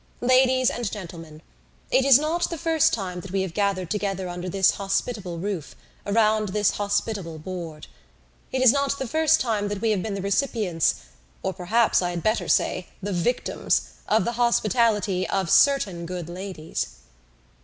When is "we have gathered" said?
3.29-3.91